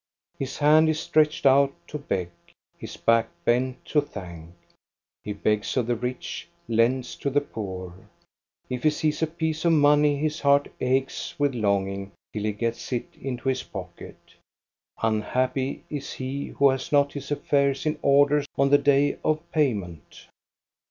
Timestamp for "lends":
6.67-7.15